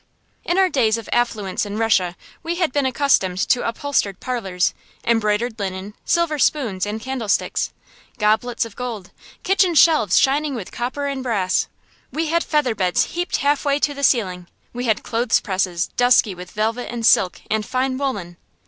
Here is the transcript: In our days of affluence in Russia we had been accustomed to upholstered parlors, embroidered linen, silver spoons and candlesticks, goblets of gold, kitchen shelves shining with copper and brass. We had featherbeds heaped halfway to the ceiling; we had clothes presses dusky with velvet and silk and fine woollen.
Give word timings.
In 0.43 0.57
our 0.57 0.67
days 0.67 0.97
of 0.97 1.07
affluence 1.13 1.63
in 1.63 1.77
Russia 1.77 2.15
we 2.41 2.55
had 2.55 2.71
been 2.73 2.87
accustomed 2.87 3.37
to 3.49 3.67
upholstered 3.67 4.19
parlors, 4.19 4.73
embroidered 5.03 5.59
linen, 5.59 5.93
silver 6.05 6.39
spoons 6.39 6.87
and 6.87 6.99
candlesticks, 6.99 7.71
goblets 8.17 8.65
of 8.65 8.75
gold, 8.75 9.11
kitchen 9.43 9.75
shelves 9.75 10.17
shining 10.17 10.55
with 10.55 10.71
copper 10.71 11.05
and 11.05 11.21
brass. 11.21 11.67
We 12.11 12.29
had 12.29 12.43
featherbeds 12.43 13.11
heaped 13.13 13.37
halfway 13.45 13.77
to 13.77 13.93
the 13.93 14.03
ceiling; 14.03 14.47
we 14.73 14.85
had 14.85 15.03
clothes 15.03 15.39
presses 15.39 15.89
dusky 15.97 16.33
with 16.33 16.49
velvet 16.49 16.87
and 16.91 17.05
silk 17.05 17.39
and 17.51 17.63
fine 17.63 17.95
woollen. 17.99 18.37